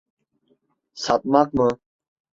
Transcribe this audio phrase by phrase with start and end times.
[0.93, 1.69] Satmak mı?